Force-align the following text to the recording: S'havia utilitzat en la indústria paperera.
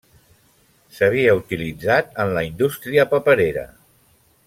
S'havia 0.99 1.35
utilitzat 1.41 2.19
en 2.25 2.33
la 2.39 2.43
indústria 2.49 3.07
paperera. 3.15 3.69